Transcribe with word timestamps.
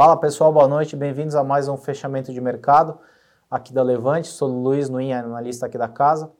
Fala 0.00 0.16
pessoal, 0.16 0.50
boa 0.50 0.66
noite, 0.66 0.96
bem-vindos 0.96 1.34
a 1.34 1.44
mais 1.44 1.68
um 1.68 1.76
fechamento 1.76 2.32
de 2.32 2.40
mercado 2.40 2.98
aqui 3.50 3.70
da 3.70 3.82
Levante. 3.82 4.28
Sou 4.28 4.48
o 4.48 4.62
Luiz 4.62 4.88
Nuin, 4.88 5.12
analista 5.12 5.66
aqui 5.66 5.76
da 5.76 5.88
casa, 5.88 6.32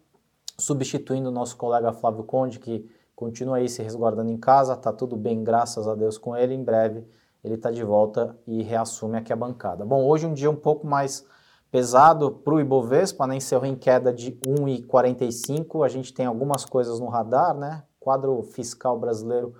substituindo 0.58 1.28
o 1.28 1.30
nosso 1.30 1.58
colega 1.58 1.92
Flávio 1.92 2.24
Conde, 2.24 2.58
que 2.58 2.90
continua 3.14 3.58
aí 3.58 3.68
se 3.68 3.82
resguardando 3.82 4.32
em 4.32 4.38
casa. 4.38 4.74
Tá 4.78 4.94
tudo 4.94 5.14
bem, 5.14 5.44
graças 5.44 5.86
a 5.86 5.94
Deus 5.94 6.16
com 6.16 6.34
ele. 6.34 6.54
Em 6.54 6.64
breve 6.64 7.06
ele 7.44 7.56
está 7.56 7.70
de 7.70 7.84
volta 7.84 8.34
e 8.46 8.62
reassume 8.62 9.18
aqui 9.18 9.30
a 9.30 9.36
bancada. 9.36 9.84
Bom, 9.84 10.06
hoje 10.06 10.24
um 10.24 10.32
dia 10.32 10.50
um 10.50 10.56
pouco 10.56 10.86
mais 10.86 11.26
pesado 11.70 12.30
para 12.30 12.54
o 12.54 12.60
Ibovespa, 12.62 13.26
né? 13.26 13.36
encerrou 13.36 13.66
em 13.66 13.76
queda 13.76 14.10
de 14.10 14.32
1,45. 14.36 15.84
A 15.84 15.88
gente 15.88 16.14
tem 16.14 16.24
algumas 16.24 16.64
coisas 16.64 16.98
no 16.98 17.08
radar, 17.08 17.54
né? 17.54 17.82
Quadro 18.00 18.42
fiscal 18.42 18.98
brasileiro 18.98 19.54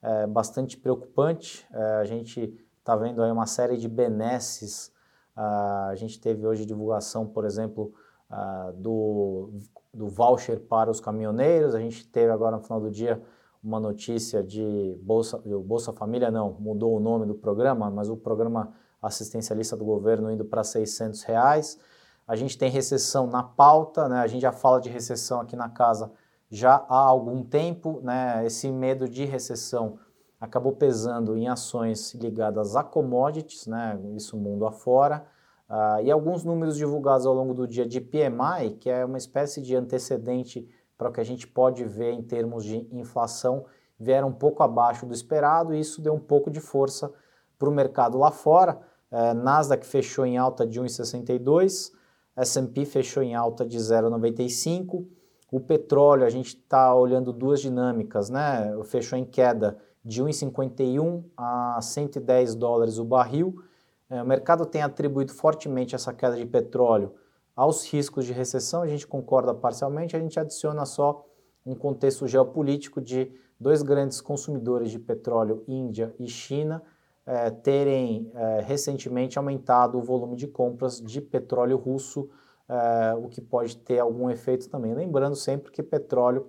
é 0.00 0.24
bastante 0.24 0.76
preocupante. 0.76 1.66
É, 1.72 1.94
a 1.96 2.04
gente 2.04 2.56
está 2.80 2.96
vendo 2.96 3.22
aí 3.22 3.30
uma 3.30 3.46
série 3.46 3.76
de 3.76 3.88
benesses. 3.88 4.92
Uh, 5.36 5.90
a 5.90 5.94
gente 5.94 6.20
teve 6.20 6.46
hoje 6.46 6.66
divulgação, 6.66 7.26
por 7.26 7.44
exemplo, 7.44 7.92
uh, 8.30 8.72
do, 8.72 9.50
do 9.94 10.08
voucher 10.08 10.60
para 10.60 10.90
os 10.90 11.00
caminhoneiros. 11.00 11.74
A 11.74 11.80
gente 11.80 12.06
teve 12.06 12.32
agora 12.32 12.56
no 12.56 12.62
final 12.62 12.80
do 12.80 12.90
dia 12.90 13.22
uma 13.62 13.78
notícia 13.78 14.42
de 14.42 14.98
Bolsa, 15.02 15.38
Bolsa 15.64 15.92
Família, 15.92 16.30
não, 16.30 16.56
mudou 16.58 16.96
o 16.96 17.00
nome 17.00 17.26
do 17.26 17.34
programa, 17.34 17.90
mas 17.90 18.08
o 18.08 18.16
programa 18.16 18.72
assistencialista 19.02 19.76
do 19.76 19.84
governo 19.84 20.30
indo 20.30 20.44
para 20.44 20.64
600 20.64 21.22
reais. 21.22 21.78
A 22.26 22.36
gente 22.36 22.56
tem 22.56 22.70
recessão 22.70 23.26
na 23.26 23.42
pauta, 23.42 24.08
né? 24.08 24.20
a 24.20 24.26
gente 24.26 24.42
já 24.42 24.52
fala 24.52 24.80
de 24.80 24.88
recessão 24.88 25.40
aqui 25.40 25.56
na 25.56 25.68
casa 25.68 26.10
já 26.50 26.84
há 26.88 26.98
algum 26.98 27.44
tempo, 27.44 28.00
né? 28.02 28.44
esse 28.44 28.70
medo 28.72 29.08
de 29.08 29.24
recessão 29.24 29.98
acabou 30.40 30.72
pesando 30.72 31.36
em 31.36 31.48
ações 31.48 32.14
ligadas 32.14 32.74
a 32.74 32.82
commodities, 32.82 33.66
né, 33.66 34.00
isso 34.16 34.38
mundo 34.38 34.66
afora, 34.66 35.26
uh, 35.68 36.02
e 36.02 36.10
alguns 36.10 36.44
números 36.44 36.76
divulgados 36.76 37.26
ao 37.26 37.34
longo 37.34 37.52
do 37.52 37.68
dia 37.68 37.86
de 37.86 38.00
PMI, 38.00 38.76
que 38.80 38.88
é 38.88 39.04
uma 39.04 39.18
espécie 39.18 39.60
de 39.60 39.76
antecedente 39.76 40.66
para 40.96 41.10
o 41.10 41.12
que 41.12 41.20
a 41.20 41.24
gente 41.24 41.46
pode 41.46 41.84
ver 41.84 42.12
em 42.12 42.22
termos 42.22 42.64
de 42.64 42.88
inflação, 42.90 43.66
vieram 43.98 44.28
um 44.28 44.32
pouco 44.32 44.62
abaixo 44.62 45.04
do 45.04 45.12
esperado 45.12 45.74
e 45.74 45.80
isso 45.80 46.00
deu 46.00 46.14
um 46.14 46.20
pouco 46.20 46.50
de 46.50 46.60
força 46.60 47.12
para 47.58 47.68
o 47.68 47.72
mercado 47.72 48.16
lá 48.16 48.30
fora. 48.30 48.80
Uh, 49.12 49.34
Nasdaq 49.34 49.84
fechou 49.84 50.24
em 50.24 50.38
alta 50.38 50.66
de 50.66 50.80
1,62, 50.80 51.92
S&P 52.34 52.86
fechou 52.86 53.22
em 53.22 53.34
alta 53.34 53.66
de 53.66 53.76
0,95, 53.76 55.06
o 55.52 55.60
petróleo, 55.60 56.24
a 56.24 56.30
gente 56.30 56.56
está 56.56 56.94
olhando 56.94 57.32
duas 57.32 57.60
dinâmicas, 57.60 58.30
né? 58.30 58.72
Fechou 58.84 59.18
em 59.18 59.24
queda 59.24 59.76
de 60.04 60.22
1,51 60.22 61.24
a 61.36 61.78
110 61.80 62.54
dólares 62.54 62.98
o 62.98 63.04
barril. 63.04 63.62
É, 64.08 64.22
o 64.22 64.26
mercado 64.26 64.66
tem 64.66 64.82
atribuído 64.82 65.32
fortemente 65.32 65.94
essa 65.94 66.12
queda 66.12 66.36
de 66.36 66.46
petróleo 66.46 67.14
aos 67.60 67.84
riscos 67.92 68.24
de 68.24 68.32
recessão, 68.32 68.80
a 68.80 68.86
gente 68.86 69.06
concorda 69.06 69.52
parcialmente, 69.52 70.16
a 70.16 70.18
gente 70.18 70.40
adiciona 70.40 70.86
só 70.86 71.26
um 71.66 71.74
contexto 71.74 72.26
geopolítico 72.26 73.02
de 73.02 73.30
dois 73.60 73.82
grandes 73.82 74.20
consumidores 74.20 74.90
de 74.90 74.98
petróleo, 74.98 75.62
Índia 75.68 76.14
e 76.18 76.26
China, 76.26 76.82
é, 77.26 77.50
terem 77.50 78.30
é, 78.34 78.60
recentemente 78.62 79.38
aumentado 79.38 79.98
o 79.98 80.02
volume 80.02 80.36
de 80.36 80.46
compras 80.46 81.00
de 81.02 81.20
petróleo 81.20 81.76
russo, 81.76 82.30
é, 82.66 83.14
o 83.14 83.28
que 83.28 83.42
pode 83.42 83.76
ter 83.76 83.98
algum 83.98 84.30
efeito 84.30 84.68
também. 84.70 84.94
Lembrando 84.94 85.36
sempre 85.36 85.70
que 85.70 85.82
petróleo 85.82 86.48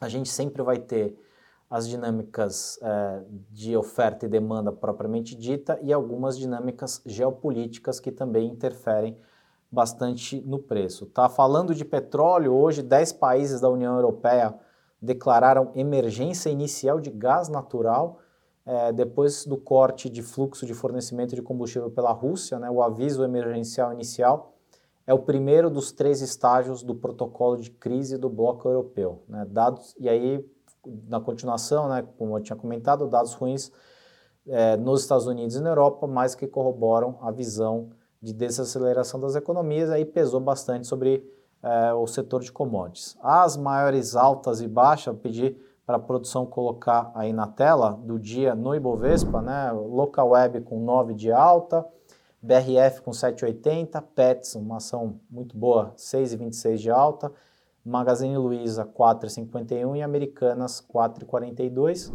a 0.00 0.08
gente 0.08 0.28
sempre 0.28 0.62
vai 0.62 0.78
ter 0.78 1.16
as 1.74 1.88
dinâmicas 1.88 2.78
é, 2.80 3.22
de 3.50 3.76
oferta 3.76 4.24
e 4.24 4.28
demanda 4.28 4.70
propriamente 4.70 5.34
dita 5.34 5.76
e 5.82 5.92
algumas 5.92 6.38
dinâmicas 6.38 7.02
geopolíticas 7.04 7.98
que 7.98 8.12
também 8.12 8.48
interferem 8.48 9.18
bastante 9.72 10.40
no 10.42 10.60
preço. 10.60 11.04
Tá 11.06 11.28
falando 11.28 11.74
de 11.74 11.84
petróleo, 11.84 12.54
hoje 12.54 12.80
10 12.80 13.14
países 13.14 13.60
da 13.60 13.68
União 13.68 13.96
Europeia 13.96 14.54
declararam 15.02 15.72
emergência 15.74 16.48
inicial 16.48 17.00
de 17.00 17.10
gás 17.10 17.48
natural 17.48 18.20
é, 18.64 18.92
depois 18.92 19.44
do 19.44 19.56
corte 19.56 20.08
de 20.08 20.22
fluxo 20.22 20.64
de 20.64 20.74
fornecimento 20.74 21.34
de 21.34 21.42
combustível 21.42 21.90
pela 21.90 22.12
Rússia, 22.12 22.56
né, 22.56 22.70
o 22.70 22.84
aviso 22.84 23.24
emergencial 23.24 23.92
inicial 23.92 24.54
é 25.08 25.12
o 25.12 25.18
primeiro 25.18 25.68
dos 25.68 25.90
três 25.90 26.22
estágios 26.22 26.84
do 26.84 26.94
protocolo 26.94 27.56
de 27.56 27.72
crise 27.72 28.16
do 28.16 28.28
bloco 28.28 28.68
europeu. 28.68 29.24
Né, 29.28 29.44
dados, 29.50 29.92
e 29.98 30.08
aí 30.08 30.53
na 31.08 31.20
continuação, 31.20 31.88
né, 31.88 32.04
como 32.18 32.36
eu 32.36 32.42
tinha 32.42 32.56
comentado, 32.56 33.06
dados 33.06 33.34
ruins 33.34 33.70
é, 34.46 34.76
nos 34.76 35.02
Estados 35.02 35.26
Unidos 35.26 35.56
e 35.56 35.60
na 35.60 35.70
Europa, 35.70 36.06
mas 36.06 36.34
que 36.34 36.46
corroboram 36.46 37.18
a 37.20 37.30
visão 37.30 37.90
de 38.20 38.32
desaceleração 38.32 39.20
das 39.20 39.36
economias, 39.36 39.90
aí 39.90 40.04
pesou 40.04 40.40
bastante 40.40 40.86
sobre 40.86 41.24
é, 41.62 41.92
o 41.92 42.06
setor 42.06 42.42
de 42.42 42.52
commodities. 42.52 43.16
As 43.22 43.56
maiores 43.56 44.16
altas 44.16 44.60
e 44.60 44.68
baixas, 44.68 45.16
pedi 45.16 45.56
para 45.86 45.96
a 45.96 46.00
produção 46.00 46.46
colocar 46.46 47.10
aí 47.14 47.32
na 47.32 47.46
tela 47.46 47.98
do 48.02 48.18
dia 48.18 48.54
no 48.54 48.74
Ibovespa, 48.74 49.42
né, 49.42 49.70
Local 49.72 50.30
Web 50.30 50.62
com 50.62 50.80
9 50.80 51.14
de 51.14 51.30
alta, 51.30 51.84
BRF 52.40 53.00
com 53.02 53.10
7,80, 53.10 54.02
Pets, 54.14 54.54
uma 54.54 54.76
ação 54.76 55.18
muito 55.30 55.56
boa, 55.56 55.92
6,26 55.96 56.76
de 56.76 56.90
alta, 56.90 57.32
Magazine 57.84 58.38
Luiza 58.38 58.86
4,51 58.86 59.96
e 59.98 60.02
Americanas 60.02 60.80
4,42. 60.80 62.10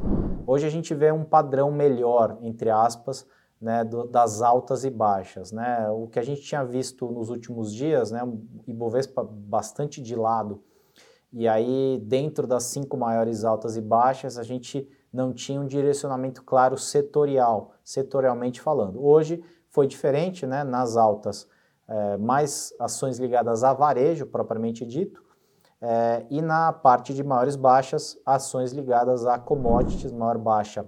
Hoje 0.48 0.66
a 0.66 0.70
gente 0.70 0.96
vê 0.96 1.12
um 1.12 1.24
padrão 1.24 1.72
melhor, 1.72 2.40
entre 2.42 2.72
aspas, 2.72 3.28
né, 3.62 3.84
do, 3.84 4.08
das 4.08 4.42
altas 4.42 4.84
e 4.84 4.90
baixas. 4.90 5.52
Né? 5.52 5.88
O 5.92 6.08
que 6.08 6.18
a 6.18 6.24
gente 6.24 6.42
tinha 6.42 6.64
visto 6.64 7.06
nos 7.12 7.30
últimos 7.30 7.72
dias, 7.72 8.10
né, 8.10 8.22
Ibovespa 8.66 9.24
bastante 9.24 10.02
de 10.02 10.16
lado, 10.16 10.64
e 11.32 11.48
aí 11.48 12.02
dentro 12.04 12.48
das 12.48 12.64
cinco 12.64 12.98
maiores 12.98 13.44
altas 13.44 13.78
e 13.78 13.82
baixas, 13.82 14.40
a 14.40 14.44
gente 14.44 14.90
não 15.14 15.32
tinha 15.32 15.62
um 15.62 15.68
direcionamento 15.68 16.44
claro 16.44 16.78
setorial, 16.78 17.74
setorialmente 17.84 18.60
falando. 18.60 19.06
Hoje 19.06 19.44
foi 19.70 19.86
diferente, 19.86 20.48
né, 20.48 20.64
nas 20.64 20.98
altas, 20.98 21.48
é, 21.88 22.18
mais 22.18 22.74
ações 22.80 23.20
ligadas 23.20 23.64
a 23.64 23.72
varejo, 23.72 24.26
propriamente 24.26 24.84
dito, 24.84 25.24
é, 25.82 26.26
e 26.30 26.42
na 26.42 26.74
parte 26.74 27.14
de 27.14 27.24
maiores 27.24 27.56
baixas, 27.56 28.18
ações 28.26 28.72
ligadas 28.72 29.26
a 29.26 29.40
commodities, 29.40 30.12
maior 30.12 30.38
baixa 30.38 30.86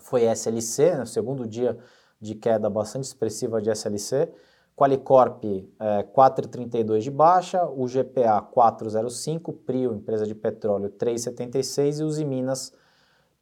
foi 0.00 0.24
SLC, 0.24 0.92
no 0.92 0.98
né, 0.98 1.06
segundo 1.06 1.46
dia 1.46 1.78
de 2.20 2.34
queda 2.34 2.68
bastante 2.68 3.04
expressiva 3.04 3.62
de 3.62 3.70
SLC, 3.70 4.30
Qualicorp 4.76 5.44
é, 5.44 6.02
4,32 6.04 7.00
de 7.00 7.10
baixa, 7.10 7.64
o 7.64 7.86
GPA 7.86 8.42
4,05, 8.42 9.54
Prio, 9.64 9.94
empresa 9.94 10.26
de 10.26 10.34
petróleo 10.34 10.90
3,76 10.90 12.00
e 12.00 12.02
os 12.02 12.18
Minas 12.18 12.72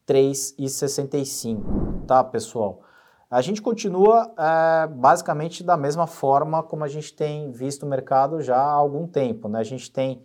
3,65, 0.07 2.07
tá 2.07 2.25
pessoal? 2.25 2.83
A 3.31 3.43
gente 3.43 3.61
continua 3.61 4.33
é, 4.39 4.87
basicamente 4.87 5.63
da 5.63 5.77
mesma 5.77 6.07
forma 6.07 6.63
como 6.63 6.83
a 6.83 6.89
gente 6.89 7.13
tem 7.13 7.51
visto 7.51 7.85
o 7.85 7.87
mercado 7.87 8.41
já 8.41 8.57
há 8.57 8.73
algum 8.73 9.07
tempo, 9.07 9.49
né? 9.49 9.59
A 9.59 9.65
gente 9.65 9.93
tem 9.93 10.25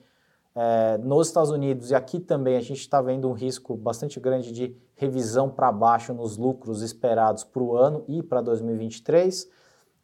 é, 0.55 0.97
nos 0.99 1.27
Estados 1.27 1.49
Unidos 1.49 1.89
e 1.89 1.95
aqui 1.95 2.19
também 2.19 2.55
a 2.55 2.61
gente 2.61 2.79
está 2.79 3.01
vendo 3.01 3.27
um 3.27 3.33
risco 3.33 3.75
bastante 3.75 4.19
grande 4.19 4.51
de 4.51 4.75
revisão 4.95 5.49
para 5.49 5.71
baixo 5.71 6.13
nos 6.13 6.37
lucros 6.37 6.81
esperados 6.81 7.43
para 7.43 7.63
o 7.63 7.75
ano 7.75 8.03
e 8.07 8.21
para 8.21 8.41
2023. 8.41 9.49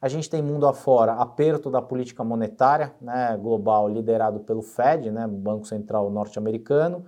A 0.02 0.08
gente 0.08 0.28
tem 0.28 0.42
mundo 0.42 0.66
afora 0.66 1.12
aperto 1.12 1.70
da 1.70 1.80
política 1.80 2.24
monetária 2.24 2.94
né, 3.00 3.36
global 3.36 3.88
liderado 3.88 4.40
pelo 4.40 4.62
Fed, 4.62 5.10
né, 5.10 5.26
Banco 5.28 5.66
Central 5.66 6.10
norte-americano. 6.10 7.04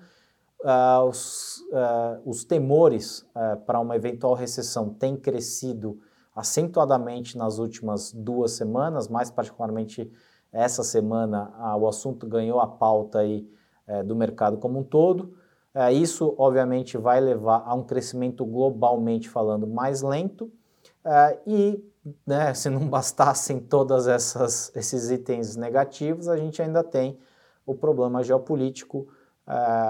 Uh, 0.60 1.08
os, 1.08 1.58
uh, 1.72 2.22
os, 2.24 2.44
temores 2.44 3.26
uh, 3.34 3.60
para 3.66 3.80
uma 3.80 3.96
eventual 3.96 4.34
recessão 4.34 4.90
têm 4.90 5.16
crescido 5.16 5.98
acentuadamente 6.36 7.36
nas 7.36 7.58
últimas 7.58 8.12
duas 8.12 8.52
semanas, 8.52 9.08
mais 9.08 9.28
particularmente 9.28 10.08
essa 10.52 10.84
semana 10.84 11.52
ah, 11.56 11.76
o 11.76 11.88
assunto 11.88 12.26
ganhou 12.26 12.60
a 12.60 12.66
pauta 12.66 13.20
aí, 13.20 13.48
é, 13.86 14.02
do 14.02 14.14
mercado 14.14 14.58
como 14.58 14.78
um 14.78 14.84
todo. 14.84 15.34
É, 15.74 15.90
isso, 15.90 16.34
obviamente, 16.36 16.98
vai 16.98 17.20
levar 17.20 17.62
a 17.66 17.74
um 17.74 17.82
crescimento 17.82 18.44
globalmente 18.44 19.28
falando 19.28 19.66
mais 19.66 20.02
lento. 20.02 20.52
É, 21.04 21.38
e 21.46 21.84
né, 22.26 22.52
se 22.54 22.68
não 22.68 22.86
bastassem 22.86 23.58
todos 23.58 24.06
esses 24.06 25.10
itens 25.10 25.56
negativos, 25.56 26.28
a 26.28 26.36
gente 26.36 26.60
ainda 26.60 26.84
tem 26.84 27.18
o 27.64 27.74
problema 27.74 28.22
geopolítico 28.22 29.08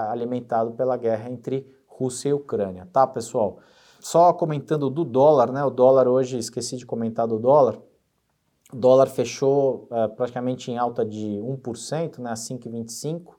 alimentado 0.09 0.71
pela 0.71 0.97
guerra 0.97 1.29
entre 1.29 1.71
Rússia 1.85 2.29
e 2.29 2.33
Ucrânia, 2.33 2.87
tá, 2.91 3.05
pessoal? 3.05 3.59
Só 3.99 4.33
comentando 4.33 4.89
do 4.89 5.05
dólar, 5.05 5.51
né? 5.51 5.63
O 5.63 5.69
dólar 5.69 6.07
hoje, 6.07 6.37
esqueci 6.37 6.75
de 6.75 6.85
comentar 6.85 7.27
do 7.27 7.39
dólar. 7.39 7.79
O 8.73 8.75
dólar 8.75 9.05
fechou 9.07 9.87
é, 9.91 10.07
praticamente 10.07 10.71
em 10.71 10.77
alta 10.77 11.05
de 11.05 11.39
1%, 11.39 12.17
né, 12.19 12.31
a 12.31 12.33
5,25. 12.33 13.35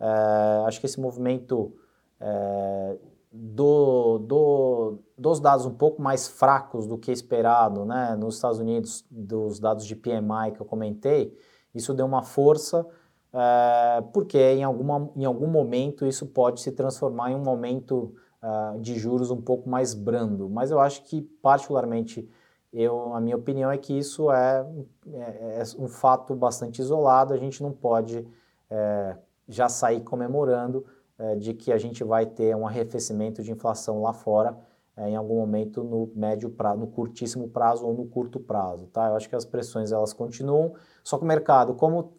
É, 0.00 0.64
acho 0.66 0.80
que 0.80 0.86
esse 0.86 0.98
movimento 0.98 1.74
é, 2.18 2.96
do, 3.30 4.18
do, 4.18 4.98
dos 5.16 5.40
dados 5.40 5.66
um 5.66 5.74
pouco 5.74 6.00
mais 6.00 6.26
fracos 6.26 6.86
do 6.86 6.96
que 6.96 7.12
esperado, 7.12 7.84
né, 7.84 8.16
nos 8.16 8.36
Estados 8.36 8.58
Unidos, 8.58 9.04
dos 9.10 9.60
dados 9.60 9.84
de 9.84 9.94
PMI 9.94 10.52
que 10.54 10.60
eu 10.60 10.66
comentei, 10.66 11.36
isso 11.74 11.92
deu 11.92 12.06
uma 12.06 12.22
força, 12.22 12.86
é, 13.30 14.02
porque 14.12 14.38
em, 14.38 14.64
alguma, 14.64 15.10
em 15.14 15.26
algum 15.26 15.46
momento 15.48 16.06
isso 16.06 16.26
pode 16.26 16.60
se 16.62 16.72
transformar 16.72 17.30
em 17.30 17.34
um 17.34 17.42
momento 17.42 18.14
uh, 18.42 18.78
de 18.80 18.98
juros 18.98 19.30
um 19.30 19.40
pouco 19.40 19.68
mais 19.68 19.94
brando. 19.94 20.48
Mas 20.48 20.70
eu 20.70 20.80
acho 20.80 21.04
que, 21.04 21.22
particularmente, 21.42 22.28
eu, 22.72 23.14
a 23.14 23.20
minha 23.20 23.36
opinião 23.36 23.70
é 23.70 23.76
que 23.76 23.96
isso 23.96 24.30
é, 24.32 24.66
é, 25.12 25.60
é 25.60 25.62
um 25.78 25.88
fato 25.88 26.34
bastante 26.34 26.80
isolado, 26.80 27.34
a 27.34 27.36
gente 27.36 27.62
não 27.62 27.70
pode 27.70 28.26
é, 28.70 29.16
já 29.46 29.68
sair 29.68 30.00
comemorando 30.00 30.84
é, 31.18 31.36
de 31.36 31.52
que 31.52 31.70
a 31.70 31.78
gente 31.78 32.02
vai 32.02 32.24
ter 32.24 32.56
um 32.56 32.66
arrefecimento 32.66 33.42
de 33.42 33.52
inflação 33.52 34.00
lá 34.00 34.12
fora 34.12 34.56
é, 34.96 35.10
em 35.10 35.16
algum 35.16 35.36
momento 35.36 35.84
no 35.84 36.10
médio 36.14 36.50
prazo, 36.50 36.80
no 36.80 36.86
curtíssimo 36.86 37.48
prazo 37.48 37.86
ou 37.86 37.94
no 37.94 38.06
curto 38.06 38.40
prazo, 38.40 38.86
tá? 38.86 39.08
Eu 39.08 39.16
acho 39.16 39.28
que 39.28 39.36
as 39.36 39.44
pressões 39.44 39.92
elas 39.92 40.12
continuam, 40.12 40.74
só 41.04 41.18
que 41.18 41.24
o 41.24 41.26
mercado, 41.26 41.74
como 41.74 42.12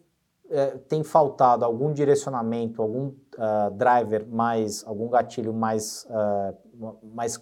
é, 0.50 0.78
tem 0.88 1.02
faltado 1.02 1.64
algum 1.64 1.92
direcionamento, 1.92 2.82
algum 2.82 3.06
uh, 3.08 3.70
driver 3.72 4.26
mais, 4.28 4.84
algum 4.86 5.08
gatilho 5.08 5.52
mais, 5.52 6.06
uh, 6.10 6.96
mais 7.14 7.40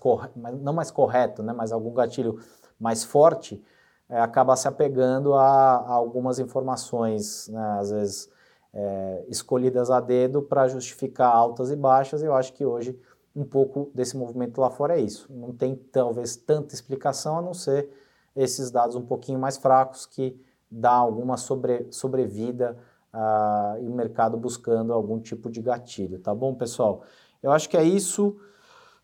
não 0.60 0.72
mais 0.72 0.90
correto, 0.90 1.42
né, 1.42 1.52
mas 1.52 1.72
algum 1.72 1.92
gatilho 1.92 2.38
mais 2.82 3.04
forte, 3.04 3.62
é, 4.08 4.20
acaba 4.20 4.56
se 4.56 4.66
apegando 4.66 5.34
a, 5.34 5.76
a 5.76 5.92
algumas 5.92 6.40
informações, 6.40 7.48
né, 7.48 7.78
às 7.78 7.90
vezes 7.92 8.28
é, 8.74 9.24
escolhidas 9.28 9.88
a 9.88 10.00
dedo 10.00 10.42
para 10.42 10.66
justificar 10.66 11.32
altas 11.32 11.70
e 11.70 11.76
baixas. 11.76 12.22
Eu 12.22 12.34
acho 12.34 12.52
que 12.52 12.66
hoje 12.66 12.98
um 13.34 13.44
pouco 13.44 13.90
desse 13.94 14.16
movimento 14.16 14.60
lá 14.60 14.68
fora 14.68 14.98
é 14.98 15.00
isso. 15.00 15.32
Não 15.32 15.52
tem 15.52 15.76
talvez 15.76 16.34
tanta 16.36 16.74
explicação 16.74 17.38
a 17.38 17.42
não 17.42 17.54
ser 17.54 17.88
esses 18.34 18.70
dados 18.70 18.96
um 18.96 19.06
pouquinho 19.06 19.38
mais 19.38 19.56
fracos 19.56 20.04
que 20.04 20.38
dá 20.70 20.92
alguma 20.92 21.36
sobre, 21.36 21.86
sobrevida 21.90 22.76
uh, 23.14 23.82
e 23.82 23.88
o 23.88 23.94
mercado 23.94 24.36
buscando 24.36 24.92
algum 24.92 25.20
tipo 25.20 25.48
de 25.48 25.62
gatilho, 25.62 26.18
tá 26.18 26.34
bom, 26.34 26.54
pessoal? 26.54 27.04
Eu 27.42 27.52
acho 27.52 27.68
que 27.68 27.76
é 27.76 27.84
isso. 27.84 28.36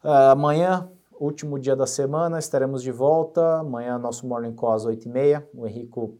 Uh, 0.02 0.32
amanhã, 0.32 0.90
último 1.18 1.58
dia 1.58 1.74
da 1.74 1.86
semana, 1.86 2.38
estaremos 2.38 2.82
de 2.82 2.92
volta. 2.92 3.58
Amanhã, 3.58 3.98
nosso 3.98 4.26
Morning 4.26 4.54
Call 4.54 4.72
às 4.72 4.86
8h30. 4.86 5.44
O 5.54 5.66
Henrico 5.66 6.18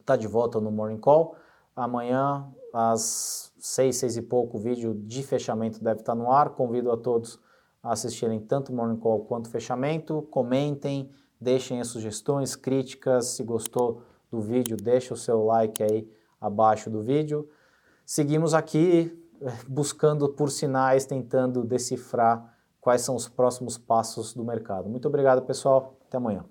está 0.00 0.16
de 0.16 0.26
volta 0.26 0.60
no 0.60 0.70
Morning 0.70 0.98
Call. 0.98 1.36
Amanhã, 1.74 2.52
às 2.72 3.52
seis, 3.58 3.96
seis 3.96 4.16
e 4.16 4.22
pouco, 4.22 4.56
o 4.56 4.60
vídeo 4.60 4.94
de 4.94 5.22
fechamento 5.22 5.82
deve 5.82 6.00
estar 6.00 6.14
no 6.14 6.30
ar. 6.30 6.50
Convido 6.50 6.90
a 6.90 6.96
todos 6.96 7.38
a 7.82 7.92
assistirem 7.92 8.40
tanto 8.40 8.72
o 8.72 8.74
Morning 8.74 8.98
Call 8.98 9.24
quanto 9.24 9.48
fechamento. 9.48 10.22
Comentem, 10.30 11.10
deixem 11.40 11.80
as 11.80 11.88
sugestões, 11.88 12.56
críticas. 12.56 13.26
Se 13.26 13.44
gostou 13.44 14.02
do 14.30 14.40
vídeo, 14.40 14.76
deixa 14.76 15.14
o 15.14 15.16
seu 15.16 15.44
like 15.44 15.82
aí 15.82 16.10
abaixo 16.40 16.90
do 16.90 17.02
vídeo. 17.02 17.48
Seguimos 18.04 18.54
aqui 18.54 19.16
eh, 19.40 19.52
buscando 19.68 20.28
por 20.28 20.50
sinais, 20.50 21.06
tentando 21.06 21.62
decifrar 21.62 22.57
quais 22.80 23.02
são 23.02 23.14
os 23.14 23.28
próximos 23.28 23.76
passos 23.78 24.34
do 24.34 24.44
mercado. 24.44 24.88
Muito 24.88 25.08
obrigado, 25.08 25.42
pessoal. 25.42 25.96
Até 26.06 26.16
amanhã. 26.16 26.44